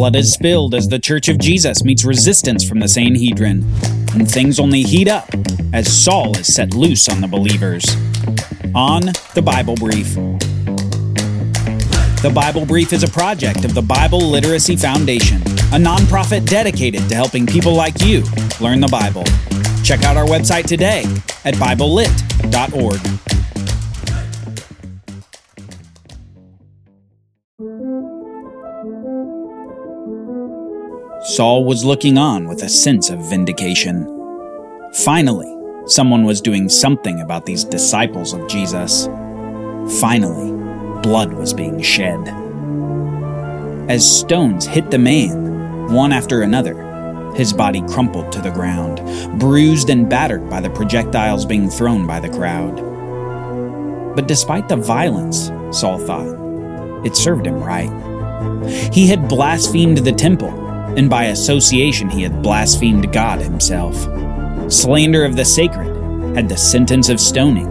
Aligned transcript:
Blood 0.00 0.16
is 0.16 0.32
spilled 0.32 0.74
as 0.74 0.88
the 0.88 0.98
Church 0.98 1.28
of 1.28 1.38
Jesus 1.38 1.84
meets 1.84 2.06
resistance 2.06 2.66
from 2.66 2.80
the 2.80 2.88
Sanhedrin, 2.88 3.62
and 4.14 4.26
things 4.26 4.58
only 4.58 4.80
heat 4.80 5.08
up 5.08 5.28
as 5.74 5.92
Saul 5.92 6.38
is 6.38 6.54
set 6.54 6.72
loose 6.72 7.06
on 7.06 7.20
the 7.20 7.28
believers. 7.28 7.84
On 8.74 9.02
the 9.34 9.42
Bible 9.44 9.74
Brief. 9.74 10.14
The 12.22 12.32
Bible 12.34 12.64
Brief 12.64 12.94
is 12.94 13.02
a 13.02 13.08
project 13.08 13.66
of 13.66 13.74
the 13.74 13.82
Bible 13.82 14.20
Literacy 14.20 14.76
Foundation, 14.76 15.42
a 15.42 15.76
nonprofit 15.76 16.46
dedicated 16.46 17.06
to 17.10 17.14
helping 17.14 17.46
people 17.46 17.74
like 17.74 18.00
you 18.00 18.22
learn 18.58 18.80
the 18.80 18.88
Bible. 18.90 19.24
Check 19.84 20.02
out 20.04 20.16
our 20.16 20.24
website 20.24 20.64
today 20.64 21.02
at 21.44 21.56
BibleLit.org. 21.56 23.39
Saul 31.40 31.64
was 31.64 31.86
looking 31.86 32.18
on 32.18 32.46
with 32.46 32.62
a 32.64 32.68
sense 32.68 33.08
of 33.08 33.30
vindication. 33.30 34.04
Finally, 34.92 35.50
someone 35.86 36.24
was 36.24 36.42
doing 36.42 36.68
something 36.68 37.18
about 37.22 37.46
these 37.46 37.64
disciples 37.64 38.34
of 38.34 38.46
Jesus. 38.46 39.06
Finally, 40.00 40.52
blood 41.00 41.32
was 41.32 41.54
being 41.54 41.80
shed. 41.80 42.28
As 43.88 44.20
stones 44.20 44.66
hit 44.66 44.90
the 44.90 44.98
man, 44.98 45.90
one 45.90 46.12
after 46.12 46.42
another, 46.42 47.32
his 47.34 47.54
body 47.54 47.80
crumpled 47.88 48.30
to 48.32 48.42
the 48.42 48.50
ground, 48.50 49.00
bruised 49.40 49.88
and 49.88 50.10
battered 50.10 50.50
by 50.50 50.60
the 50.60 50.68
projectiles 50.68 51.46
being 51.46 51.70
thrown 51.70 52.06
by 52.06 52.20
the 52.20 52.28
crowd. 52.28 52.76
But 54.14 54.28
despite 54.28 54.68
the 54.68 54.76
violence, 54.76 55.50
Saul 55.70 56.00
thought, 56.00 57.06
it 57.06 57.16
served 57.16 57.46
him 57.46 57.64
right. 57.64 57.88
He 58.92 59.06
had 59.06 59.26
blasphemed 59.26 59.96
the 59.96 60.12
temple 60.12 60.68
and 60.96 61.08
by 61.08 61.26
association 61.26 62.08
he 62.08 62.22
had 62.22 62.42
blasphemed 62.42 63.12
God 63.12 63.40
himself. 63.40 63.94
Slander 64.70 65.24
of 65.24 65.36
the 65.36 65.44
sacred 65.44 66.34
had 66.36 66.48
the 66.48 66.56
sentence 66.56 67.08
of 67.08 67.20
stoning, 67.20 67.66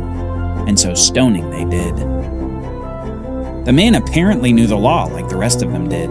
and 0.67 0.80
so 0.80 0.94
stoning 0.94 1.50
they 1.50 1.66
did. 1.66 1.95
The 3.66 3.73
man 3.73 3.95
apparently 3.95 4.52
knew 4.52 4.67
the 4.67 4.75
law 4.75 5.06
like 5.06 5.30
the 5.30 5.38
rest 5.38 5.62
of 5.62 5.72
them 5.72 5.88
did. 5.88 6.09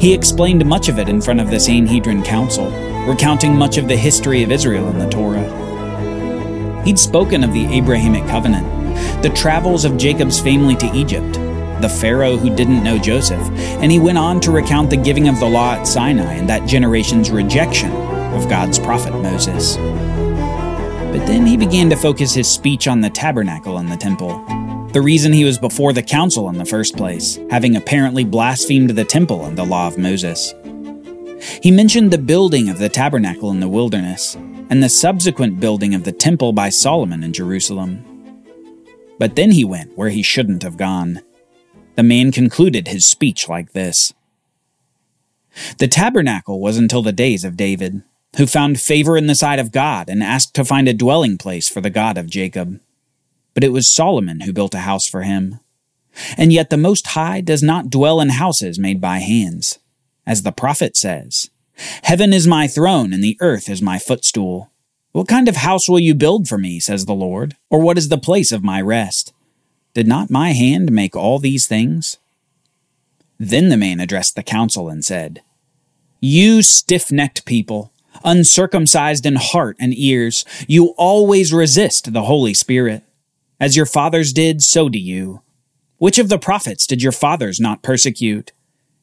He 0.00 0.14
explained 0.14 0.64
much 0.64 0.88
of 0.88 0.98
it 0.98 1.08
in 1.08 1.20
front 1.20 1.40
of 1.40 1.50
the 1.50 1.60
Sanhedrin 1.60 2.22
Council, 2.22 2.70
recounting 3.06 3.56
much 3.56 3.76
of 3.78 3.88
the 3.88 3.96
history 3.96 4.42
of 4.42 4.50
Israel 4.50 4.88
in 4.88 4.98
the 4.98 5.08
Torah. 5.08 6.82
He'd 6.84 6.98
spoken 6.98 7.44
of 7.44 7.52
the 7.52 7.66
Abrahamic 7.66 8.26
covenant, 8.28 8.66
the 9.22 9.30
travels 9.30 9.84
of 9.84 9.96
Jacob's 9.96 10.40
family 10.40 10.76
to 10.76 10.94
Egypt, 10.94 11.38
the 11.80 11.88
Pharaoh 11.88 12.36
who 12.36 12.54
didn't 12.54 12.84
know 12.84 12.98
Joseph, 12.98 13.46
and 13.80 13.90
he 13.90 13.98
went 13.98 14.18
on 14.18 14.40
to 14.40 14.50
recount 14.50 14.90
the 14.90 14.96
giving 14.96 15.28
of 15.28 15.38
the 15.40 15.48
law 15.48 15.74
at 15.74 15.84
Sinai 15.84 16.34
and 16.34 16.48
that 16.48 16.68
generation's 16.68 17.30
rejection 17.30 17.90
of 18.34 18.48
God's 18.48 18.78
prophet 18.78 19.12
Moses. 19.12 19.76
But 19.76 21.26
then 21.26 21.46
he 21.46 21.56
began 21.56 21.88
to 21.90 21.96
focus 21.96 22.34
his 22.34 22.48
speech 22.48 22.86
on 22.86 23.00
the 23.00 23.10
tabernacle 23.10 23.78
and 23.78 23.90
the 23.90 23.96
temple. 23.96 24.44
The 24.92 25.02
reason 25.02 25.32
he 25.32 25.44
was 25.44 25.58
before 25.58 25.92
the 25.92 26.02
council 26.02 26.48
in 26.48 26.58
the 26.58 26.64
first 26.64 26.96
place, 26.96 27.38
having 27.50 27.76
apparently 27.76 28.24
blasphemed 28.24 28.90
the 28.90 29.04
temple 29.04 29.44
and 29.44 29.56
the 29.56 29.64
law 29.64 29.86
of 29.86 29.98
Moses. 29.98 30.54
He 31.62 31.70
mentioned 31.70 32.10
the 32.10 32.18
building 32.18 32.68
of 32.68 32.78
the 32.78 32.88
tabernacle 32.88 33.50
in 33.50 33.60
the 33.60 33.68
wilderness 33.68 34.34
and 34.70 34.82
the 34.82 34.88
subsequent 34.88 35.60
building 35.60 35.94
of 35.94 36.04
the 36.04 36.12
temple 36.12 36.52
by 36.52 36.68
Solomon 36.68 37.22
in 37.22 37.32
Jerusalem. 37.32 38.04
But 39.18 39.36
then 39.36 39.50
he 39.50 39.64
went 39.64 39.96
where 39.96 40.10
he 40.10 40.22
shouldn't 40.22 40.62
have 40.62 40.76
gone. 40.76 41.20
The 41.98 42.04
man 42.04 42.30
concluded 42.30 42.86
his 42.86 43.04
speech 43.04 43.48
like 43.48 43.72
this 43.72 44.14
The 45.78 45.88
tabernacle 45.88 46.60
was 46.60 46.78
until 46.78 47.02
the 47.02 47.10
days 47.10 47.42
of 47.42 47.56
David, 47.56 48.04
who 48.36 48.46
found 48.46 48.80
favor 48.80 49.16
in 49.16 49.26
the 49.26 49.34
sight 49.34 49.58
of 49.58 49.72
God 49.72 50.08
and 50.08 50.22
asked 50.22 50.54
to 50.54 50.64
find 50.64 50.86
a 50.86 50.94
dwelling 50.94 51.36
place 51.38 51.68
for 51.68 51.80
the 51.80 51.90
God 51.90 52.16
of 52.16 52.30
Jacob. 52.30 52.78
But 53.52 53.64
it 53.64 53.72
was 53.72 53.88
Solomon 53.88 54.42
who 54.42 54.52
built 54.52 54.76
a 54.76 54.86
house 54.86 55.08
for 55.08 55.22
him. 55.22 55.58
And 56.36 56.52
yet 56.52 56.70
the 56.70 56.76
Most 56.76 57.04
High 57.08 57.40
does 57.40 57.64
not 57.64 57.90
dwell 57.90 58.20
in 58.20 58.28
houses 58.28 58.78
made 58.78 59.00
by 59.00 59.18
hands. 59.18 59.80
As 60.24 60.44
the 60.44 60.52
prophet 60.52 60.96
says, 60.96 61.50
Heaven 62.04 62.32
is 62.32 62.46
my 62.46 62.68
throne 62.68 63.12
and 63.12 63.24
the 63.24 63.36
earth 63.40 63.68
is 63.68 63.82
my 63.82 63.98
footstool. 63.98 64.70
What 65.10 65.26
kind 65.26 65.48
of 65.48 65.56
house 65.56 65.88
will 65.88 65.98
you 65.98 66.14
build 66.14 66.46
for 66.46 66.58
me, 66.58 66.78
says 66.78 67.06
the 67.06 67.12
Lord? 67.12 67.56
Or 67.70 67.80
what 67.80 67.98
is 67.98 68.08
the 68.08 68.18
place 68.18 68.52
of 68.52 68.62
my 68.62 68.80
rest? 68.80 69.32
Did 69.98 70.06
not 70.06 70.30
my 70.30 70.52
hand 70.52 70.92
make 70.92 71.16
all 71.16 71.40
these 71.40 71.66
things? 71.66 72.18
Then 73.36 73.68
the 73.68 73.76
man 73.76 73.98
addressed 73.98 74.36
the 74.36 74.44
council 74.44 74.88
and 74.88 75.04
said, 75.04 75.42
You 76.20 76.62
stiff 76.62 77.10
necked 77.10 77.44
people, 77.44 77.92
uncircumcised 78.22 79.26
in 79.26 79.34
heart 79.34 79.76
and 79.80 79.92
ears, 79.92 80.44
you 80.68 80.94
always 80.96 81.52
resist 81.52 82.12
the 82.12 82.22
Holy 82.22 82.54
Spirit. 82.54 83.02
As 83.58 83.76
your 83.76 83.86
fathers 83.86 84.32
did, 84.32 84.62
so 84.62 84.88
do 84.88 85.00
you. 85.00 85.42
Which 85.96 86.20
of 86.20 86.28
the 86.28 86.38
prophets 86.38 86.86
did 86.86 87.02
your 87.02 87.10
fathers 87.10 87.58
not 87.58 87.82
persecute? 87.82 88.52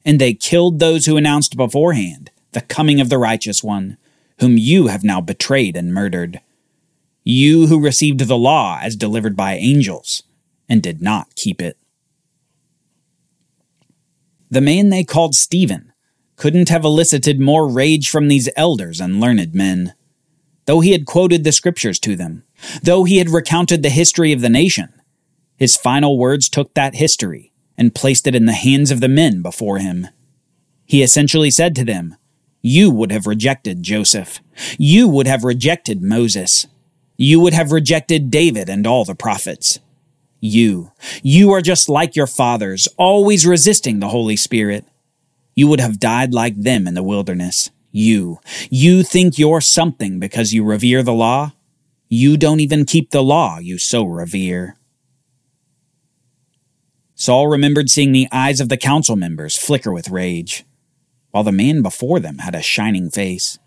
And 0.05 0.17
they 0.17 0.33
killed 0.33 0.79
those 0.79 1.07
who 1.07 1.17
announced 1.17 1.57
beforehand 1.57 2.31
the 2.53 2.61
coming 2.61 3.01
of 3.01 3.09
the 3.09 3.17
righteous 3.17 3.61
one, 3.61 3.97
whom 4.39 4.57
you 4.57 4.87
have 4.87 5.03
now 5.03 5.19
betrayed 5.19 5.75
and 5.75 5.93
murdered. 5.93 6.39
You 7.25 7.67
who 7.67 7.83
received 7.83 8.21
the 8.21 8.37
law 8.37 8.79
as 8.81 8.95
delivered 8.95 9.35
by 9.35 9.55
angels 9.55 10.23
and 10.67 10.81
did 10.81 11.01
not 11.01 11.35
keep 11.35 11.61
it. 11.61 11.77
The 14.49 14.61
man 14.61 14.89
they 14.89 15.03
called 15.03 15.35
Stephen 15.35 15.91
couldn't 16.35 16.69
have 16.69 16.83
elicited 16.83 17.39
more 17.39 17.67
rage 17.67 18.09
from 18.09 18.27
these 18.27 18.49
elders 18.55 18.99
and 18.99 19.19
learned 19.19 19.53
men. 19.53 19.93
Though 20.65 20.79
he 20.79 20.91
had 20.91 21.05
quoted 21.05 21.43
the 21.43 21.51
scriptures 21.51 21.99
to 21.99 22.15
them, 22.15 22.43
though 22.81 23.03
he 23.03 23.17
had 23.17 23.29
recounted 23.29 23.83
the 23.83 23.89
history 23.89 24.31
of 24.31 24.41
the 24.41 24.49
nation, 24.49 24.89
his 25.57 25.77
final 25.77 26.17
words 26.17 26.49
took 26.49 26.73
that 26.73 26.95
history 26.95 27.51
and 27.77 27.95
placed 27.95 28.27
it 28.27 28.35
in 28.35 28.45
the 28.45 28.53
hands 28.53 28.91
of 28.91 28.99
the 28.99 29.07
men 29.07 29.41
before 29.41 29.79
him. 29.79 30.07
He 30.85 31.01
essentially 31.01 31.51
said 31.51 31.75
to 31.75 31.85
them, 31.85 32.15
You 32.61 32.89
would 32.91 33.11
have 33.11 33.27
rejected 33.27 33.83
Joseph. 33.83 34.39
You 34.77 35.07
would 35.07 35.27
have 35.27 35.43
rejected 35.43 36.01
Moses. 36.01 36.67
You 37.17 37.39
would 37.39 37.53
have 37.53 37.71
rejected 37.71 38.31
David 38.31 38.69
and 38.69 38.85
all 38.85 39.05
the 39.05 39.15
prophets. 39.15 39.79
You. 40.45 40.91
You 41.23 41.51
are 41.53 41.61
just 41.61 41.89
like 41.89 42.15
your 42.15 42.27
fathers, 42.27 42.87
always 42.97 43.47
resisting 43.47 43.99
the 43.99 44.09
Holy 44.09 44.35
Spirit. 44.35 44.85
You 45.55 45.67
would 45.67 45.79
have 45.79 45.99
died 45.99 46.33
like 46.33 46.55
them 46.55 46.87
in 46.87 46.93
the 46.93 47.03
wilderness. 47.03 47.71
You. 47.91 48.39
You 48.69 49.03
think 49.03 49.39
you're 49.39 49.61
something 49.61 50.19
because 50.19 50.53
you 50.53 50.63
revere 50.63 51.01
the 51.01 51.13
law? 51.13 51.53
You 52.09 52.37
don't 52.37 52.59
even 52.59 52.85
keep 52.85 53.09
the 53.09 53.23
law 53.23 53.57
you 53.57 53.79
so 53.79 54.05
revere. 54.05 54.75
Saul 57.15 57.47
remembered 57.47 57.89
seeing 57.89 58.11
the 58.11 58.27
eyes 58.31 58.59
of 58.59 58.69
the 58.69 58.77
council 58.77 59.15
members 59.15 59.57
flicker 59.57 59.91
with 59.91 60.09
rage, 60.09 60.65
while 61.31 61.43
the 61.43 61.51
man 61.51 61.81
before 61.81 62.19
them 62.19 62.39
had 62.39 62.53
a 62.53 62.61
shining 62.61 63.09
face, 63.09 63.57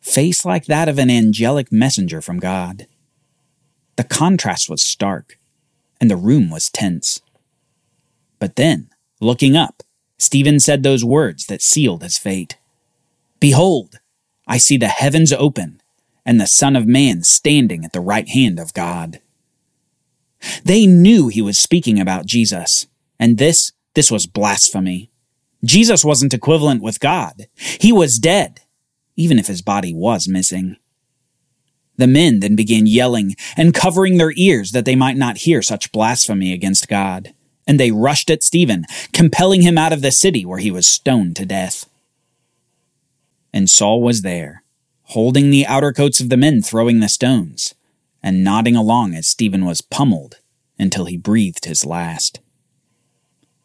face 0.00 0.44
like 0.44 0.66
that 0.66 0.88
of 0.88 0.98
an 0.98 1.08
angelic 1.08 1.72
messenger 1.72 2.20
from 2.20 2.38
God. 2.38 2.86
The 3.96 4.04
contrast 4.04 4.68
was 4.68 4.82
stark 4.82 5.37
and 6.00 6.10
the 6.10 6.16
room 6.16 6.50
was 6.50 6.68
tense. 6.68 7.20
But 8.38 8.56
then, 8.56 8.90
looking 9.20 9.56
up, 9.56 9.82
Stephen 10.18 10.60
said 10.60 10.82
those 10.82 11.04
words 11.04 11.46
that 11.46 11.62
sealed 11.62 12.02
his 12.02 12.18
fate 12.18 12.56
Behold, 13.40 14.00
I 14.46 14.58
see 14.58 14.76
the 14.76 14.88
heavens 14.88 15.32
open, 15.32 15.80
and 16.24 16.40
the 16.40 16.46
Son 16.46 16.74
of 16.74 16.86
Man 16.86 17.22
standing 17.22 17.84
at 17.84 17.92
the 17.92 18.00
right 18.00 18.28
hand 18.28 18.58
of 18.58 18.74
God. 18.74 19.20
They 20.64 20.86
knew 20.86 21.28
he 21.28 21.42
was 21.42 21.58
speaking 21.58 22.00
about 22.00 22.26
Jesus, 22.26 22.86
and 23.18 23.38
this, 23.38 23.72
this 23.94 24.10
was 24.10 24.26
blasphemy. 24.26 25.10
Jesus 25.64 26.04
wasn't 26.04 26.34
equivalent 26.34 26.82
with 26.82 27.00
God. 27.00 27.48
He 27.56 27.92
was 27.92 28.18
dead, 28.18 28.60
even 29.16 29.38
if 29.38 29.46
his 29.46 29.62
body 29.62 29.92
was 29.92 30.28
missing. 30.28 30.76
The 31.98 32.06
men 32.06 32.40
then 32.40 32.56
began 32.56 32.86
yelling 32.86 33.34
and 33.56 33.74
covering 33.74 34.16
their 34.16 34.32
ears 34.36 34.70
that 34.70 34.84
they 34.84 34.96
might 34.96 35.16
not 35.16 35.38
hear 35.38 35.60
such 35.60 35.92
blasphemy 35.92 36.52
against 36.52 36.88
God. 36.88 37.34
And 37.66 37.78
they 37.78 37.90
rushed 37.90 38.30
at 38.30 38.42
Stephen, 38.42 38.86
compelling 39.12 39.60
him 39.60 39.76
out 39.76 39.92
of 39.92 40.00
the 40.00 40.12
city 40.12 40.46
where 40.46 40.58
he 40.58 40.70
was 40.70 40.86
stoned 40.86 41.36
to 41.36 41.44
death. 41.44 41.84
And 43.52 43.68
Saul 43.68 44.00
was 44.00 44.22
there, 44.22 44.62
holding 45.02 45.50
the 45.50 45.66
outer 45.66 45.92
coats 45.92 46.20
of 46.20 46.30
the 46.30 46.36
men 46.36 46.62
throwing 46.62 47.00
the 47.00 47.08
stones, 47.08 47.74
and 48.22 48.44
nodding 48.44 48.76
along 48.76 49.14
as 49.14 49.28
Stephen 49.28 49.66
was 49.66 49.80
pummeled 49.80 50.38
until 50.78 51.06
he 51.06 51.16
breathed 51.16 51.64
his 51.64 51.84
last. 51.84 52.40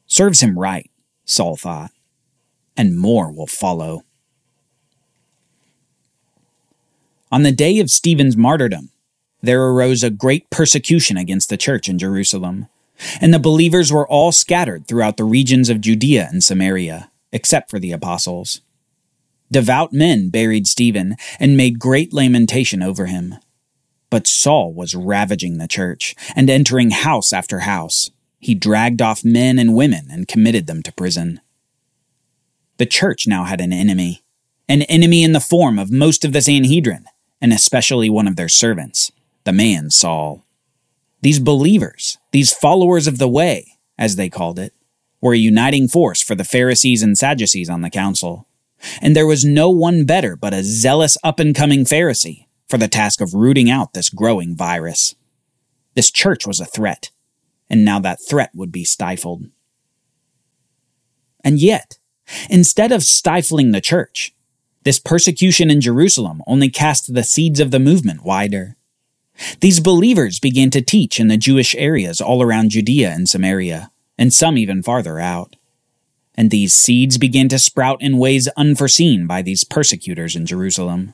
Serves 0.07 0.41
him 0.41 0.59
right, 0.59 0.89
Saul 1.25 1.55
thought, 1.55 1.91
and 2.75 2.97
more 2.97 3.31
will 3.31 3.47
follow. 3.47 4.03
On 7.33 7.41
the 7.41 7.51
day 7.51 7.79
of 7.79 7.89
Stephen's 7.89 8.37
martyrdom, 8.37 8.91
there 9.41 9.63
arose 9.63 10.03
a 10.03 10.11
great 10.11 10.51
persecution 10.51 11.17
against 11.17 11.49
the 11.49 11.57
church 11.57 11.89
in 11.89 11.97
Jerusalem, 11.97 12.67
and 13.19 13.33
the 13.33 13.39
believers 13.39 13.91
were 13.91 14.07
all 14.07 14.31
scattered 14.31 14.87
throughout 14.87 15.17
the 15.17 15.23
regions 15.23 15.67
of 15.67 15.81
Judea 15.81 16.27
and 16.31 16.43
Samaria, 16.43 17.09
except 17.31 17.71
for 17.71 17.79
the 17.79 17.91
apostles. 17.91 18.61
Devout 19.51 19.91
men 19.91 20.29
buried 20.29 20.67
Stephen 20.67 21.15
and 21.39 21.57
made 21.57 21.79
great 21.79 22.13
lamentation 22.13 22.83
over 22.83 23.07
him. 23.07 23.33
But 24.11 24.27
Saul 24.27 24.71
was 24.71 24.93
ravaging 24.93 25.57
the 25.57 25.67
church 25.67 26.13
and 26.35 26.51
entering 26.51 26.91
house 26.91 27.33
after 27.33 27.61
house. 27.61 28.11
He 28.37 28.53
dragged 28.53 29.01
off 29.01 29.25
men 29.25 29.57
and 29.57 29.73
women 29.73 30.09
and 30.11 30.27
committed 30.27 30.67
them 30.67 30.83
to 30.83 30.93
prison. 30.93 31.41
The 32.77 32.85
church 32.85 33.25
now 33.25 33.45
had 33.45 33.59
an 33.59 33.73
enemy, 33.73 34.21
an 34.69 34.83
enemy 34.83 35.23
in 35.23 35.31
the 35.31 35.39
form 35.39 35.79
of 35.79 35.89
most 35.89 36.23
of 36.23 36.31
the 36.31 36.41
Sanhedrin, 36.43 37.07
and 37.43 37.53
especially 37.53 38.09
one 38.09 38.27
of 38.27 38.35
their 38.35 38.49
servants, 38.49 39.11
the 39.43 39.53
man 39.53 39.91
Saul. 39.91 40.43
These 41.21 41.39
believers, 41.39 42.17
these 42.31 42.51
followers 42.51 43.05
of 43.05 43.19
the 43.19 43.29
way, 43.29 43.77
as 43.99 44.15
they 44.15 44.29
called 44.29 44.57
it, 44.57 44.73
were 45.21 45.33
a 45.33 45.37
uniting 45.37 45.87
force 45.87 46.23
for 46.23 46.33
the 46.33 46.43
Pharisees 46.43 47.03
and 47.03 47.15
Sadducees 47.15 47.69
on 47.69 47.81
the 47.81 47.91
council 47.91 48.47
and 49.01 49.15
there 49.15 49.27
was 49.27 49.45
no 49.45 49.69
one 49.69 50.05
better 50.05 50.35
but 50.35 50.53
a 50.53 50.63
zealous 50.63 51.17
up 51.23 51.39
and 51.39 51.55
coming 51.55 51.85
Pharisee 51.85 52.47
for 52.67 52.77
the 52.77 52.87
task 52.87 53.21
of 53.21 53.33
rooting 53.33 53.69
out 53.69 53.93
this 53.93 54.09
growing 54.09 54.55
virus. 54.55 55.15
This 55.95 56.11
church 56.11 56.47
was 56.47 56.59
a 56.59 56.65
threat, 56.65 57.11
and 57.69 57.85
now 57.85 57.99
that 57.99 58.19
threat 58.27 58.51
would 58.53 58.71
be 58.71 58.83
stifled. 58.83 59.45
And 61.43 61.59
yet, 61.59 61.97
instead 62.49 62.91
of 62.91 63.03
stifling 63.03 63.71
the 63.71 63.81
church, 63.81 64.32
this 64.83 64.99
persecution 64.99 65.69
in 65.69 65.81
Jerusalem 65.81 66.41
only 66.47 66.69
cast 66.69 67.13
the 67.13 67.23
seeds 67.23 67.59
of 67.59 67.71
the 67.71 67.79
movement 67.79 68.23
wider. 68.23 68.75
These 69.61 69.79
believers 69.79 70.39
began 70.39 70.69
to 70.71 70.81
teach 70.81 71.19
in 71.19 71.27
the 71.27 71.37
Jewish 71.37 71.75
areas 71.75 72.21
all 72.21 72.41
around 72.41 72.69
Judea 72.69 73.11
and 73.11 73.27
Samaria, 73.27 73.91
and 74.17 74.31
some 74.31 74.57
even 74.57 74.83
farther 74.83 75.19
out 75.19 75.55
and 76.35 76.49
these 76.49 76.73
seeds 76.73 77.17
began 77.17 77.47
to 77.49 77.59
sprout 77.59 78.01
in 78.01 78.17
ways 78.17 78.47
unforeseen 78.57 79.27
by 79.27 79.41
these 79.41 79.63
persecutors 79.63 80.35
in 80.35 80.45
Jerusalem. 80.45 81.13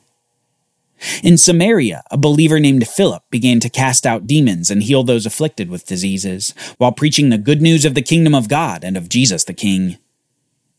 In 1.22 1.38
Samaria, 1.38 2.02
a 2.10 2.18
believer 2.18 2.60
named 2.60 2.86
Philip 2.86 3.22
began 3.30 3.58
to 3.60 3.70
cast 3.70 4.06
out 4.06 4.26
demons 4.26 4.70
and 4.70 4.82
heal 4.82 5.02
those 5.02 5.24
afflicted 5.24 5.70
with 5.70 5.86
diseases, 5.86 6.54
while 6.76 6.92
preaching 6.92 7.30
the 7.30 7.38
good 7.38 7.62
news 7.62 7.84
of 7.84 7.94
the 7.94 8.02
kingdom 8.02 8.34
of 8.34 8.48
God 8.48 8.84
and 8.84 8.96
of 8.96 9.08
Jesus 9.08 9.44
the 9.44 9.54
King. 9.54 9.96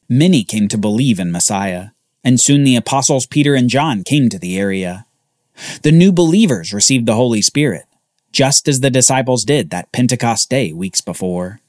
Many 0.08 0.44
came 0.44 0.68
to 0.68 0.78
believe 0.78 1.20
in 1.20 1.32
Messiah, 1.32 1.90
and 2.24 2.40
soon 2.40 2.64
the 2.64 2.76
apostles 2.76 3.26
Peter 3.26 3.56
and 3.56 3.70
John 3.70 4.04
came 4.04 4.30
to 4.30 4.40
the 4.40 4.58
area. 4.58 5.06
The 5.84 5.92
new 5.92 6.12
believers 6.12 6.74
received 6.74 7.06
the 7.06 7.16
Holy 7.16 7.42
Spirit, 7.42 7.86
just 8.32 8.68
as 8.68 8.80
the 8.80 8.90
disciples 8.90 9.44
did 9.44 9.70
that 9.70 9.92
Pentecost 9.92 10.50
day 10.50 10.74
weeks 10.74 11.02
before. 11.02 11.60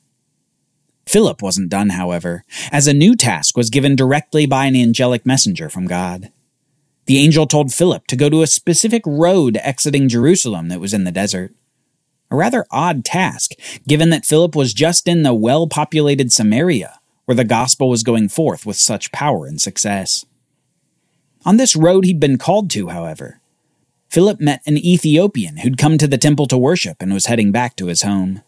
Philip 1.06 1.42
wasn't 1.42 1.68
done, 1.68 1.90
however, 1.90 2.44
as 2.70 2.86
a 2.86 2.94
new 2.94 3.16
task 3.16 3.56
was 3.56 3.70
given 3.70 3.96
directly 3.96 4.46
by 4.46 4.66
an 4.66 4.76
angelic 4.76 5.26
messenger 5.26 5.68
from 5.68 5.86
God. 5.86 6.30
The 7.06 7.18
angel 7.18 7.46
told 7.46 7.72
Philip 7.72 8.06
to 8.06 8.16
go 8.16 8.28
to 8.28 8.42
a 8.42 8.46
specific 8.46 9.02
road 9.04 9.58
exiting 9.62 10.08
Jerusalem 10.08 10.68
that 10.68 10.80
was 10.80 10.94
in 10.94 11.04
the 11.04 11.10
desert. 11.10 11.52
A 12.30 12.36
rather 12.36 12.64
odd 12.70 13.04
task, 13.04 13.52
given 13.86 14.10
that 14.10 14.24
Philip 14.24 14.54
was 14.54 14.72
just 14.72 15.08
in 15.08 15.22
the 15.22 15.34
well 15.34 15.66
populated 15.66 16.32
Samaria, 16.32 17.00
where 17.24 17.34
the 17.34 17.44
gospel 17.44 17.90
was 17.90 18.04
going 18.04 18.28
forth 18.28 18.64
with 18.64 18.76
such 18.76 19.12
power 19.12 19.46
and 19.46 19.60
success. 19.60 20.24
On 21.44 21.56
this 21.56 21.74
road 21.74 22.04
he'd 22.04 22.20
been 22.20 22.38
called 22.38 22.70
to, 22.70 22.88
however, 22.88 23.40
Philip 24.08 24.40
met 24.40 24.62
an 24.66 24.76
Ethiopian 24.76 25.58
who'd 25.58 25.78
come 25.78 25.98
to 25.98 26.06
the 26.06 26.18
temple 26.18 26.46
to 26.46 26.58
worship 26.58 26.98
and 27.00 27.12
was 27.12 27.26
heading 27.26 27.50
back 27.50 27.76
to 27.76 27.86
his 27.86 28.02
home. 28.02 28.42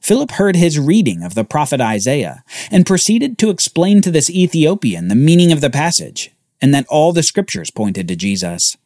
Philip 0.00 0.32
heard 0.32 0.56
his 0.56 0.78
reading 0.78 1.22
of 1.22 1.34
the 1.34 1.44
prophet 1.44 1.80
Isaiah 1.80 2.42
and 2.70 2.86
proceeded 2.86 3.36
to 3.38 3.50
explain 3.50 4.00
to 4.00 4.10
this 4.10 4.30
Ethiopian 4.30 5.08
the 5.08 5.14
meaning 5.14 5.52
of 5.52 5.60
the 5.60 5.70
passage 5.70 6.32
and 6.60 6.72
that 6.74 6.86
all 6.88 7.12
the 7.12 7.22
scriptures 7.22 7.70
pointed 7.70 8.08
to 8.08 8.16
Jesus. 8.16 8.76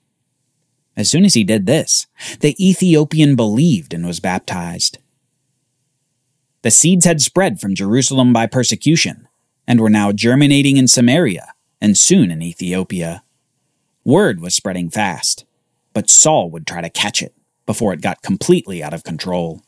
As 0.97 1.09
soon 1.09 1.25
as 1.25 1.35
he 1.35 1.45
did 1.45 1.67
this, 1.67 2.07
the 2.41 2.57
Ethiopian 2.65 3.37
believed 3.37 3.95
and 3.95 4.05
was 4.05 4.21
baptized. 4.21 4.99
The 6.63 6.71
seeds 6.71 7.05
had 7.05 7.21
spread 7.21 7.61
from 7.61 7.75
Jerusalem 7.75 8.33
by 8.33 8.47
persecution 8.47 9.29
and 9.67 9.81
were 9.81 9.91
now 9.91 10.13
germinating 10.13 10.77
in 10.77 10.89
Samaria 10.89 11.54
and 11.85 11.99
soon 11.99 12.31
in 12.31 12.41
Ethiopia. 12.41 13.23
Word 14.07 14.41
was 14.41 14.57
spreading 14.57 14.89
fast, 14.89 15.45
but 15.93 16.09
Saul 16.09 16.51
would 16.51 16.67
try 16.67 16.81
to 16.81 16.89
catch 16.89 17.21
it 17.21 17.35
before 17.67 17.93
it 17.93 18.01
got 18.01 18.23
completely 18.23 18.83
out 18.83 18.95
of 18.95 19.05
control. 19.05 19.61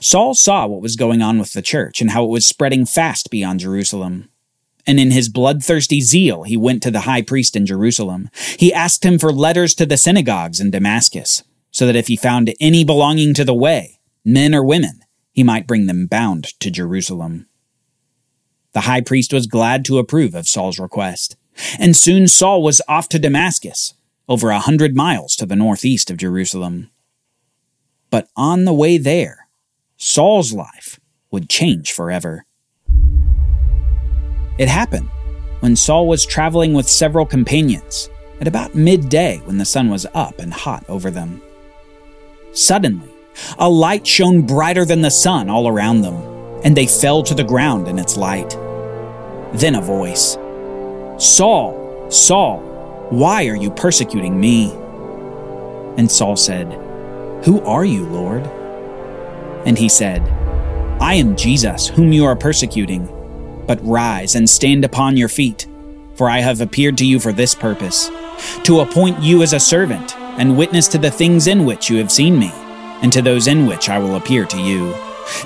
Saul 0.00 0.34
saw 0.34 0.66
what 0.66 0.82
was 0.82 0.96
going 0.96 1.22
on 1.22 1.38
with 1.38 1.52
the 1.52 1.62
church 1.62 2.00
and 2.00 2.10
how 2.10 2.24
it 2.24 2.30
was 2.30 2.44
spreading 2.44 2.86
fast 2.86 3.30
beyond 3.30 3.60
Jerusalem. 3.60 4.28
And 4.84 4.98
in 4.98 5.12
his 5.12 5.28
bloodthirsty 5.28 6.00
zeal, 6.00 6.42
he 6.42 6.56
went 6.56 6.82
to 6.82 6.90
the 6.90 7.02
high 7.02 7.22
priest 7.22 7.54
in 7.54 7.64
Jerusalem. 7.64 8.30
He 8.58 8.74
asked 8.74 9.04
him 9.04 9.16
for 9.16 9.32
letters 9.32 9.76
to 9.76 9.86
the 9.86 9.96
synagogues 9.96 10.58
in 10.58 10.72
Damascus, 10.72 11.44
so 11.70 11.86
that 11.86 11.94
if 11.94 12.08
he 12.08 12.16
found 12.16 12.52
any 12.58 12.82
belonging 12.82 13.32
to 13.34 13.44
the 13.44 13.54
way, 13.54 14.00
men 14.24 14.56
or 14.56 14.64
women, 14.64 15.02
he 15.30 15.44
might 15.44 15.68
bring 15.68 15.86
them 15.86 16.08
bound 16.08 16.58
to 16.58 16.68
Jerusalem. 16.68 17.46
The 18.72 18.82
high 18.82 19.00
priest 19.00 19.32
was 19.32 19.46
glad 19.46 19.84
to 19.86 19.98
approve 19.98 20.34
of 20.34 20.48
Saul's 20.48 20.78
request, 20.78 21.36
and 21.78 21.96
soon 21.96 22.28
Saul 22.28 22.62
was 22.62 22.80
off 22.88 23.08
to 23.10 23.18
Damascus, 23.18 23.94
over 24.28 24.50
a 24.50 24.60
hundred 24.60 24.94
miles 24.96 25.34
to 25.36 25.46
the 25.46 25.56
northeast 25.56 26.10
of 26.10 26.16
Jerusalem. 26.16 26.90
But 28.10 28.28
on 28.36 28.64
the 28.64 28.74
way 28.74 28.96
there, 28.96 29.48
Saul's 29.96 30.52
life 30.52 31.00
would 31.30 31.48
change 31.48 31.92
forever. 31.92 32.44
It 34.58 34.68
happened 34.68 35.08
when 35.60 35.76
Saul 35.76 36.06
was 36.06 36.24
traveling 36.24 36.72
with 36.72 36.88
several 36.88 37.26
companions 37.26 38.08
at 38.40 38.48
about 38.48 38.74
midday 38.74 39.38
when 39.44 39.58
the 39.58 39.64
sun 39.64 39.90
was 39.90 40.06
up 40.14 40.38
and 40.38 40.52
hot 40.52 40.84
over 40.88 41.10
them. 41.10 41.42
Suddenly, 42.52 43.08
a 43.58 43.68
light 43.68 44.06
shone 44.06 44.42
brighter 44.42 44.84
than 44.84 45.02
the 45.02 45.10
sun 45.10 45.48
all 45.50 45.68
around 45.68 46.02
them, 46.02 46.14
and 46.64 46.76
they 46.76 46.86
fell 46.86 47.22
to 47.22 47.34
the 47.34 47.44
ground 47.44 47.88
in 47.88 47.98
its 47.98 48.16
light. 48.16 48.50
Then 49.52 49.74
a 49.74 49.80
voice 49.80 50.36
Saul, 51.18 52.10
Saul, 52.10 52.60
why 53.10 53.46
are 53.48 53.56
you 53.56 53.70
persecuting 53.70 54.38
me? 54.38 54.72
And 55.96 56.10
Saul 56.10 56.36
said, 56.36 56.72
Who 57.44 57.60
are 57.62 57.84
you, 57.84 58.06
Lord? 58.06 58.46
And 59.66 59.76
he 59.76 59.88
said, 59.88 60.22
I 61.00 61.14
am 61.14 61.36
Jesus, 61.36 61.88
whom 61.88 62.12
you 62.12 62.24
are 62.24 62.36
persecuting. 62.36 63.08
But 63.66 63.84
rise 63.84 64.34
and 64.34 64.48
stand 64.48 64.84
upon 64.84 65.16
your 65.16 65.28
feet, 65.28 65.66
for 66.14 66.30
I 66.30 66.38
have 66.38 66.60
appeared 66.60 66.96
to 66.98 67.06
you 67.06 67.20
for 67.20 67.32
this 67.32 67.54
purpose 67.54 68.10
to 68.64 68.80
appoint 68.80 69.20
you 69.22 69.42
as 69.42 69.52
a 69.52 69.60
servant 69.60 70.16
and 70.16 70.56
witness 70.56 70.88
to 70.88 70.98
the 70.98 71.10
things 71.10 71.46
in 71.46 71.64
which 71.64 71.90
you 71.90 71.98
have 71.98 72.10
seen 72.10 72.38
me, 72.38 72.50
and 73.02 73.12
to 73.12 73.22
those 73.22 73.46
in 73.46 73.66
which 73.66 73.88
I 73.88 73.98
will 73.98 74.16
appear 74.16 74.46
to 74.46 74.60
you, 74.60 74.94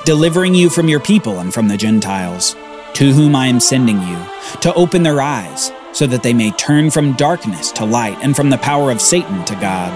delivering 0.05 0.55
you 0.55 0.71
from 0.71 0.89
your 0.89 1.01
people 1.01 1.41
and 1.41 1.53
from 1.53 1.69
the 1.69 1.77
Gentiles, 1.77 2.55
to 2.95 3.13
whom 3.13 3.35
I 3.35 3.47
am 3.47 3.61
sending 3.61 4.01
you, 4.03 4.19
to 4.61 4.73
open 4.75 5.03
their 5.03 5.21
eyes, 5.21 5.73
so 5.93 6.07
that 6.07 6.23
they 6.23 6.35
may 6.35 6.51
turn 6.53 6.91
from 6.91 7.13
darkness 7.15 7.71
to 7.73 7.85
light 7.85 8.19
and 8.23 8.35
from 8.35 8.51
the 8.51 8.59
power 8.59 8.91
of 8.91 9.01
Satan 9.01 9.45
to 9.45 9.55
God, 9.55 9.93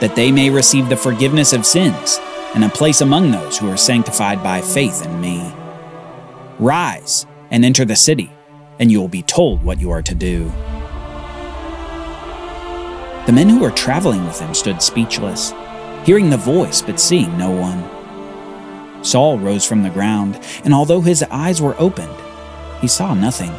that 0.00 0.16
they 0.16 0.32
may 0.32 0.50
receive 0.50 0.88
the 0.88 0.96
forgiveness 0.96 1.52
of 1.52 1.66
sins 1.66 2.18
and 2.54 2.64
a 2.64 2.68
place 2.68 3.00
among 3.00 3.30
those 3.30 3.58
who 3.58 3.70
are 3.70 3.76
sanctified 3.76 4.42
by 4.42 4.60
faith 4.60 5.04
in 5.04 5.20
me. 5.20 5.52
Rise 6.58 7.26
and 7.50 7.64
enter 7.64 7.84
the 7.84 7.96
city, 7.96 8.32
and 8.78 8.90
you 8.90 9.00
will 9.00 9.08
be 9.08 9.22
told 9.22 9.62
what 9.62 9.80
you 9.80 9.90
are 9.90 10.02
to 10.02 10.14
do. 10.14 10.52
The 13.26 13.32
men 13.32 13.48
who 13.48 13.60
were 13.60 13.70
traveling 13.70 14.24
with 14.24 14.40
him 14.40 14.54
stood 14.54 14.82
speechless, 14.82 15.52
hearing 16.04 16.30
the 16.30 16.36
voice 16.36 16.82
but 16.82 16.98
seeing 16.98 17.36
no 17.38 17.50
one. 17.50 17.99
Saul 19.02 19.38
rose 19.38 19.66
from 19.66 19.82
the 19.82 19.90
ground, 19.90 20.38
and 20.64 20.74
although 20.74 21.00
his 21.00 21.22
eyes 21.24 21.60
were 21.60 21.74
opened, 21.78 22.14
he 22.80 22.88
saw 22.88 23.14
nothing. 23.14 23.52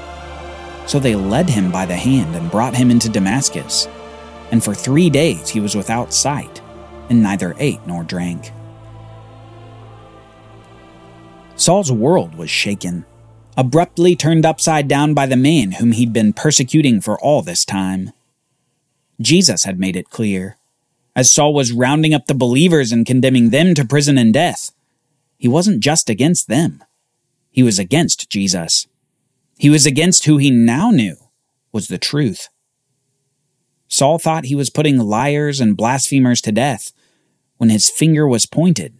So 0.87 0.99
they 0.99 1.15
led 1.15 1.49
him 1.49 1.71
by 1.71 1.85
the 1.85 1.95
hand 1.95 2.35
and 2.35 2.51
brought 2.51 2.75
him 2.75 2.91
into 2.91 3.09
Damascus. 3.09 3.87
And 4.51 4.63
for 4.63 4.73
three 4.73 5.09
days 5.09 5.49
he 5.49 5.59
was 5.59 5.75
without 5.75 6.13
sight, 6.13 6.61
and 7.09 7.23
neither 7.23 7.55
ate 7.57 7.85
nor 7.87 8.03
drank. 8.03 8.51
Saul's 11.55 11.91
world 11.91 12.35
was 12.35 12.49
shaken, 12.49 13.05
abruptly 13.55 14.15
turned 14.15 14.45
upside 14.45 14.87
down 14.87 15.13
by 15.13 15.25
the 15.25 15.37
man 15.37 15.73
whom 15.73 15.91
he'd 15.91 16.13
been 16.13 16.33
persecuting 16.33 16.99
for 16.99 17.19
all 17.19 17.41
this 17.41 17.63
time. 17.63 18.11
Jesus 19.21 19.63
had 19.63 19.79
made 19.79 19.95
it 19.95 20.09
clear. 20.09 20.57
As 21.15 21.31
Saul 21.31 21.53
was 21.53 21.71
rounding 21.71 22.13
up 22.13 22.25
the 22.25 22.33
believers 22.33 22.91
and 22.91 23.05
condemning 23.05 23.49
them 23.49 23.75
to 23.75 23.85
prison 23.85 24.17
and 24.17 24.33
death, 24.33 24.71
he 25.41 25.47
wasn't 25.47 25.79
just 25.79 26.07
against 26.07 26.49
them. 26.49 26.83
He 27.49 27.63
was 27.63 27.79
against 27.79 28.29
Jesus. 28.29 28.85
He 29.57 29.71
was 29.71 29.87
against 29.87 30.25
who 30.25 30.37
he 30.37 30.51
now 30.51 30.91
knew 30.91 31.15
was 31.71 31.87
the 31.87 31.97
truth. 31.97 32.49
Saul 33.87 34.19
thought 34.19 34.45
he 34.45 34.53
was 34.53 34.69
putting 34.69 34.99
liars 34.99 35.59
and 35.59 35.75
blasphemers 35.75 36.41
to 36.41 36.51
death 36.51 36.91
when 37.57 37.71
his 37.71 37.89
finger 37.89 38.27
was 38.27 38.45
pointed 38.45 38.99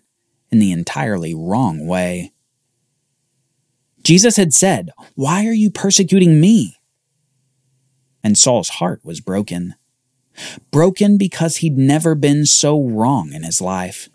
in 0.50 0.58
the 0.58 0.72
entirely 0.72 1.36
wrong 1.36 1.86
way. 1.86 2.32
Jesus 4.02 4.36
had 4.36 4.52
said, 4.52 4.90
Why 5.14 5.46
are 5.46 5.54
you 5.54 5.70
persecuting 5.70 6.42
me? 6.42 6.78
And 8.24 8.36
Saul's 8.36 8.70
heart 8.70 9.02
was 9.04 9.22
broken. 9.22 9.76
Broken 10.72 11.20
because 11.20 11.58
he'd 11.58 11.78
never 11.78 12.16
been 12.16 12.48
so 12.48 12.82
wrong 12.82 13.32
in 13.32 13.44
his 13.44 13.62
life. 13.62 14.10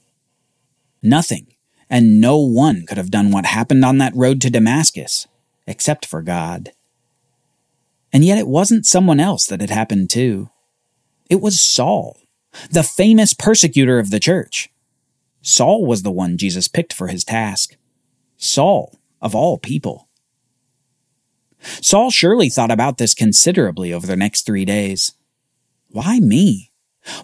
Nothing 1.00 1.52
and 1.88 2.20
no 2.20 2.38
one 2.38 2.84
could 2.86 2.96
have 2.96 3.10
done 3.10 3.30
what 3.30 3.46
happened 3.46 3.84
on 3.84 3.98
that 3.98 4.16
road 4.16 4.40
to 4.40 4.50
Damascus, 4.50 5.26
except 5.66 6.06
for 6.06 6.22
God. 6.22 6.72
And 8.12 8.24
yet 8.24 8.38
it 8.38 8.48
wasn't 8.48 8.86
someone 8.86 9.20
else 9.20 9.46
that 9.46 9.60
had 9.60 9.70
happened 9.70 10.10
to. 10.10 10.50
It 11.28 11.40
was 11.40 11.60
Saul, 11.60 12.18
the 12.70 12.82
famous 12.82 13.34
persecutor 13.34 13.98
of 13.98 14.10
the 14.10 14.20
church. 14.20 14.70
Saul 15.42 15.86
was 15.86 16.02
the 16.02 16.10
one 16.10 16.38
Jesus 16.38 16.68
picked 16.68 16.92
for 16.92 17.08
his 17.08 17.24
task. 17.24 17.76
Saul, 18.36 18.98
of 19.20 19.34
all 19.34 19.58
people. 19.58 20.08
Saul 21.60 22.10
surely 22.10 22.48
thought 22.48 22.70
about 22.70 22.98
this 22.98 23.14
considerably 23.14 23.92
over 23.92 24.06
the 24.06 24.16
next 24.16 24.44
three 24.44 24.64
days. 24.64 25.12
Why 25.88 26.20
me? 26.20 26.70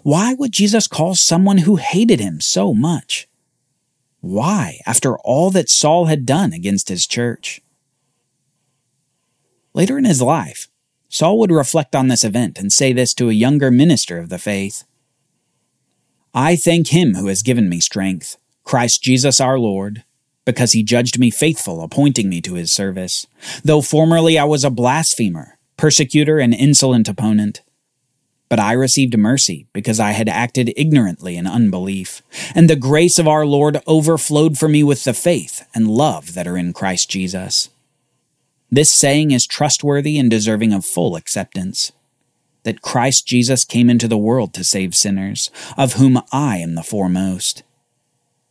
Why 0.03 0.33
would 0.33 0.51
Jesus 0.51 0.87
call 0.87 1.15
someone 1.15 1.59
who 1.59 1.75
hated 1.75 2.19
him 2.19 2.39
so 2.39 2.73
much? 2.73 3.27
Why, 4.23 4.79
after 4.85 5.17
all 5.17 5.51
that 5.51 5.69
Saul 5.69 6.05
had 6.05 6.25
done 6.25 6.53
against 6.53 6.87
his 6.87 7.05
church? 7.05 7.59
Later 9.73 9.97
in 9.97 10.05
his 10.05 10.21
life, 10.21 10.69
Saul 11.09 11.37
would 11.39 11.51
reflect 11.51 11.93
on 11.93 12.07
this 12.07 12.23
event 12.23 12.57
and 12.57 12.71
say 12.71 12.93
this 12.93 13.13
to 13.15 13.29
a 13.29 13.33
younger 13.33 13.69
minister 13.69 14.19
of 14.19 14.29
the 14.29 14.39
faith 14.39 14.85
I 16.33 16.55
thank 16.55 16.87
him 16.87 17.15
who 17.15 17.27
has 17.27 17.41
given 17.41 17.67
me 17.67 17.81
strength, 17.81 18.37
Christ 18.63 19.03
Jesus 19.03 19.41
our 19.41 19.59
Lord, 19.59 20.05
because 20.45 20.71
he 20.71 20.83
judged 20.83 21.19
me 21.19 21.29
faithful, 21.29 21.83
appointing 21.83 22.29
me 22.29 22.39
to 22.43 22.53
his 22.53 22.71
service. 22.71 23.27
Though 23.61 23.81
formerly 23.81 24.39
I 24.39 24.45
was 24.45 24.63
a 24.63 24.69
blasphemer, 24.69 25.57
persecutor, 25.75 26.39
and 26.39 26.53
insolent 26.53 27.09
opponent, 27.09 27.61
but 28.53 28.59
I 28.59 28.73
received 28.73 29.17
mercy 29.17 29.65
because 29.73 29.99
I 29.99 30.11
had 30.11 30.29
acted 30.29 30.75
ignorantly 30.77 31.37
in 31.37 31.47
unbelief, 31.47 32.21
and 32.53 32.69
the 32.69 32.75
grace 32.75 33.17
of 33.17 33.27
our 33.27 33.47
Lord 33.47 33.81
overflowed 33.87 34.59
for 34.59 34.69
me 34.69 34.83
with 34.83 35.05
the 35.05 35.15
faith 35.15 35.67
and 35.73 35.87
love 35.87 36.35
that 36.35 36.45
are 36.45 36.55
in 36.55 36.71
Christ 36.71 37.09
Jesus. 37.09 37.71
This 38.69 38.91
saying 38.91 39.31
is 39.31 39.47
trustworthy 39.47 40.19
and 40.19 40.29
deserving 40.29 40.71
of 40.71 40.85
full 40.85 41.15
acceptance 41.15 41.93
that 42.61 42.83
Christ 42.83 43.25
Jesus 43.25 43.65
came 43.65 43.89
into 43.89 44.07
the 44.07 44.19
world 44.19 44.53
to 44.53 44.63
save 44.63 44.93
sinners, 44.93 45.49
of 45.75 45.93
whom 45.93 46.21
I 46.31 46.57
am 46.57 46.75
the 46.75 46.83
foremost. 46.83 47.63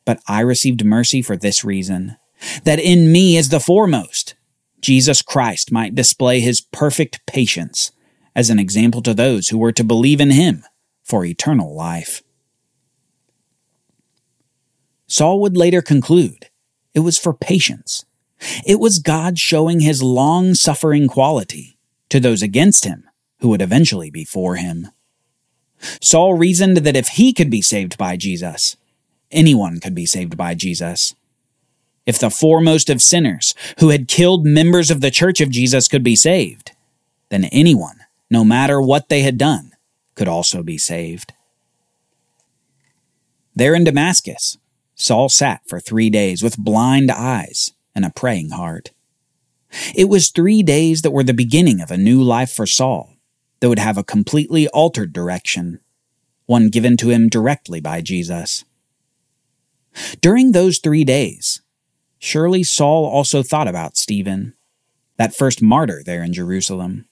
But 0.04 0.20
I 0.26 0.40
received 0.40 0.84
mercy 0.84 1.22
for 1.22 1.36
this 1.36 1.64
reason 1.64 2.16
that 2.64 2.80
in 2.80 3.12
me 3.12 3.36
is 3.36 3.50
the 3.50 3.60
foremost, 3.60 4.34
Jesus 4.80 5.22
Christ 5.22 5.70
might 5.70 5.94
display 5.94 6.40
his 6.40 6.60
perfect 6.60 7.24
patience 7.24 7.92
as 8.34 8.50
an 8.50 8.58
example 8.58 9.02
to 9.02 9.14
those 9.14 9.48
who 9.48 9.58
were 9.58 9.72
to 9.72 9.84
believe 9.84 10.20
in 10.20 10.30
him 10.30 10.64
for 11.02 11.24
eternal 11.24 11.74
life. 11.74 12.22
Saul 15.06 15.40
would 15.40 15.56
later 15.56 15.82
conclude 15.82 16.48
it 16.94 17.00
was 17.00 17.18
for 17.18 17.34
patience. 17.34 18.04
It 18.66 18.80
was 18.80 18.98
God 18.98 19.38
showing 19.38 19.80
his 19.80 20.02
long 20.02 20.54
suffering 20.54 21.08
quality 21.08 21.78
to 22.08 22.18
those 22.20 22.42
against 22.42 22.84
him 22.84 23.08
who 23.40 23.48
would 23.48 23.62
eventually 23.62 24.10
be 24.10 24.24
for 24.24 24.56
him. 24.56 24.88
Saul 26.00 26.34
reasoned 26.34 26.78
that 26.78 26.96
if 26.96 27.08
he 27.08 27.32
could 27.32 27.50
be 27.50 27.62
saved 27.62 27.98
by 27.98 28.16
Jesus, 28.16 28.76
anyone 29.30 29.80
could 29.80 29.94
be 29.94 30.06
saved 30.06 30.36
by 30.36 30.54
Jesus. 30.54 31.14
If 32.06 32.18
the 32.18 32.30
foremost 32.30 32.90
of 32.90 33.00
sinners 33.00 33.54
who 33.78 33.90
had 33.90 34.08
killed 34.08 34.44
members 34.44 34.90
of 34.90 35.00
the 35.00 35.10
church 35.10 35.40
of 35.40 35.50
Jesus 35.50 35.88
could 35.88 36.02
be 36.02 36.16
saved, 36.16 36.72
then 37.30 37.44
anyone 37.46 38.01
no 38.32 38.44
matter 38.44 38.80
what 38.80 39.10
they 39.10 39.20
had 39.20 39.36
done, 39.36 39.72
could 40.14 40.26
also 40.26 40.62
be 40.62 40.78
saved. 40.78 41.34
There 43.54 43.74
in 43.74 43.84
Damascus, 43.84 44.56
Saul 44.94 45.28
sat 45.28 45.60
for 45.66 45.78
three 45.78 46.08
days 46.08 46.42
with 46.42 46.56
blind 46.56 47.10
eyes 47.10 47.72
and 47.94 48.06
a 48.06 48.10
praying 48.10 48.48
heart. 48.48 48.92
It 49.94 50.08
was 50.08 50.30
three 50.30 50.62
days 50.62 51.02
that 51.02 51.10
were 51.10 51.22
the 51.22 51.34
beginning 51.34 51.82
of 51.82 51.90
a 51.90 51.98
new 51.98 52.22
life 52.22 52.50
for 52.50 52.66
Saul 52.66 53.16
that 53.60 53.68
would 53.68 53.78
have 53.78 53.98
a 53.98 54.02
completely 54.02 54.66
altered 54.68 55.12
direction, 55.12 55.80
one 56.46 56.70
given 56.70 56.96
to 56.96 57.10
him 57.10 57.28
directly 57.28 57.82
by 57.82 58.00
Jesus. 58.00 58.64
During 60.22 60.52
those 60.52 60.78
three 60.78 61.04
days, 61.04 61.60
surely 62.18 62.62
Saul 62.62 63.04
also 63.04 63.42
thought 63.42 63.68
about 63.68 63.98
Stephen, 63.98 64.54
that 65.18 65.34
first 65.34 65.60
martyr 65.60 66.02
there 66.02 66.24
in 66.24 66.32
Jerusalem. 66.32 67.04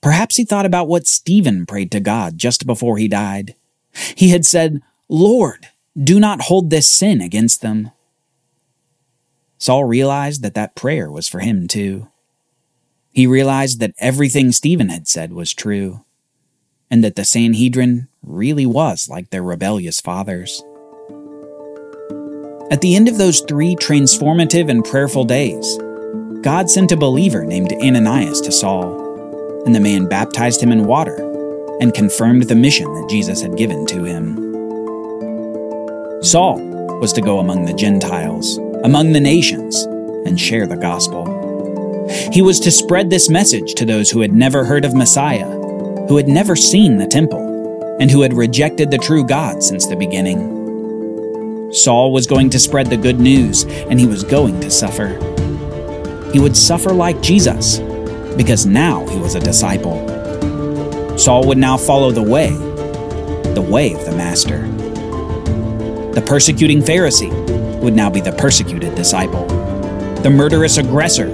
Perhaps 0.00 0.36
he 0.36 0.44
thought 0.44 0.66
about 0.66 0.88
what 0.88 1.06
Stephen 1.06 1.66
prayed 1.66 1.90
to 1.92 2.00
God 2.00 2.38
just 2.38 2.66
before 2.66 2.98
he 2.98 3.08
died. 3.08 3.54
He 4.14 4.30
had 4.30 4.46
said, 4.46 4.80
Lord, 5.08 5.68
do 6.00 6.20
not 6.20 6.42
hold 6.42 6.70
this 6.70 6.86
sin 6.86 7.20
against 7.20 7.62
them. 7.62 7.90
Saul 9.58 9.84
realized 9.84 10.42
that 10.42 10.54
that 10.54 10.76
prayer 10.76 11.10
was 11.10 11.26
for 11.28 11.40
him 11.40 11.66
too. 11.66 12.08
He 13.12 13.26
realized 13.26 13.80
that 13.80 13.94
everything 13.98 14.52
Stephen 14.52 14.90
had 14.90 15.08
said 15.08 15.32
was 15.32 15.52
true, 15.52 16.04
and 16.88 17.02
that 17.02 17.16
the 17.16 17.24
Sanhedrin 17.24 18.06
really 18.22 18.66
was 18.66 19.08
like 19.08 19.30
their 19.30 19.42
rebellious 19.42 20.00
fathers. 20.00 20.62
At 22.70 22.82
the 22.82 22.94
end 22.94 23.08
of 23.08 23.18
those 23.18 23.40
three 23.40 23.74
transformative 23.74 24.68
and 24.70 24.84
prayerful 24.84 25.24
days, 25.24 25.78
God 26.42 26.70
sent 26.70 26.92
a 26.92 26.96
believer 26.96 27.44
named 27.44 27.72
Ananias 27.72 28.40
to 28.42 28.52
Saul 28.52 29.07
and 29.68 29.74
the 29.74 29.80
man 29.80 30.08
baptized 30.08 30.62
him 30.62 30.72
in 30.72 30.86
water 30.86 31.14
and 31.82 31.92
confirmed 31.92 32.44
the 32.44 32.54
mission 32.54 32.86
that 32.94 33.10
Jesus 33.10 33.42
had 33.42 33.58
given 33.58 33.84
to 33.84 34.02
him. 34.02 34.34
Saul 36.22 36.58
was 37.00 37.12
to 37.12 37.20
go 37.20 37.38
among 37.38 37.66
the 37.66 37.74
Gentiles, 37.74 38.56
among 38.82 39.12
the 39.12 39.20
nations, 39.20 39.82
and 40.24 40.40
share 40.40 40.66
the 40.66 40.74
gospel. 40.74 41.26
He 42.32 42.40
was 42.40 42.58
to 42.60 42.70
spread 42.70 43.10
this 43.10 43.28
message 43.28 43.74
to 43.74 43.84
those 43.84 44.10
who 44.10 44.22
had 44.22 44.32
never 44.32 44.64
heard 44.64 44.86
of 44.86 44.94
Messiah, 44.94 45.50
who 46.08 46.16
had 46.16 46.28
never 46.28 46.56
seen 46.56 46.96
the 46.96 47.06
temple, 47.06 47.98
and 48.00 48.10
who 48.10 48.22
had 48.22 48.32
rejected 48.32 48.90
the 48.90 48.96
true 48.96 49.22
God 49.22 49.62
since 49.62 49.86
the 49.86 49.96
beginning. 49.96 51.74
Saul 51.74 52.10
was 52.10 52.26
going 52.26 52.48
to 52.48 52.58
spread 52.58 52.86
the 52.86 52.96
good 52.96 53.20
news, 53.20 53.64
and 53.64 54.00
he 54.00 54.06
was 54.06 54.24
going 54.24 54.60
to 54.60 54.70
suffer. 54.70 55.08
He 56.32 56.40
would 56.40 56.56
suffer 56.56 56.94
like 56.94 57.20
Jesus, 57.20 57.80
because 58.38 58.64
now 58.64 59.04
he 59.08 59.18
was 59.18 59.34
a 59.34 59.40
disciple. 59.40 59.98
Saul 61.18 61.44
would 61.48 61.58
now 61.58 61.76
follow 61.76 62.12
the 62.12 62.22
way, 62.22 62.50
the 63.52 63.60
way 63.68 63.92
of 63.92 64.04
the 64.04 64.12
Master. 64.12 64.62
The 66.12 66.22
persecuting 66.24 66.80
Pharisee 66.80 67.32
would 67.80 67.94
now 67.94 68.08
be 68.08 68.20
the 68.20 68.32
persecuted 68.32 68.94
disciple. 68.94 69.44
The 70.22 70.30
murderous 70.30 70.78
aggressor 70.78 71.28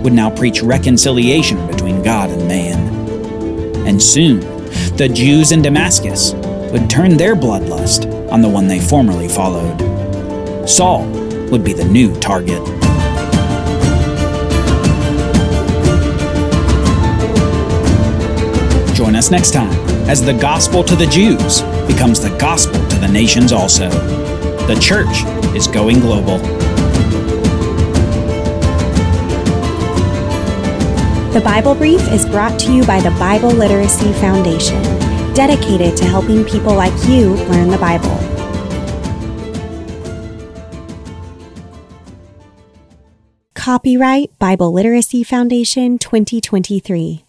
would 0.00 0.12
now 0.12 0.34
preach 0.34 0.60
reconciliation 0.60 1.64
between 1.68 2.02
God 2.02 2.30
and 2.30 2.48
man. 2.48 3.86
And 3.86 4.02
soon, 4.02 4.40
the 4.96 5.08
Jews 5.08 5.52
in 5.52 5.62
Damascus 5.62 6.32
would 6.72 6.90
turn 6.90 7.16
their 7.16 7.36
bloodlust 7.36 8.30
on 8.32 8.42
the 8.42 8.48
one 8.48 8.66
they 8.66 8.80
formerly 8.80 9.28
followed. 9.28 10.68
Saul 10.68 11.06
would 11.50 11.62
be 11.62 11.72
the 11.72 11.84
new 11.84 12.14
target. 12.16 12.87
Join 18.98 19.14
us 19.14 19.30
next 19.30 19.52
time 19.52 19.70
as 20.10 20.24
the 20.24 20.32
gospel 20.32 20.82
to 20.82 20.96
the 20.96 21.06
Jews 21.06 21.60
becomes 21.86 22.20
the 22.20 22.36
gospel 22.36 22.84
to 22.88 22.96
the 22.96 23.06
nations 23.06 23.52
also. 23.52 23.88
The 24.66 24.76
church 24.80 25.22
is 25.54 25.68
going 25.68 26.00
global. 26.00 26.38
The 31.32 31.40
Bible 31.44 31.76
Brief 31.76 32.00
is 32.08 32.26
brought 32.26 32.58
to 32.58 32.72
you 32.72 32.84
by 32.86 32.98
the 32.98 33.12
Bible 33.20 33.50
Literacy 33.50 34.12
Foundation, 34.14 34.82
dedicated 35.32 35.96
to 35.98 36.04
helping 36.04 36.44
people 36.44 36.74
like 36.74 36.92
you 37.08 37.34
learn 37.34 37.68
the 37.68 37.78
Bible. 37.78 38.18
Copyright 43.54 44.36
Bible 44.40 44.72
Literacy 44.72 45.22
Foundation 45.22 45.98
2023. 45.98 47.27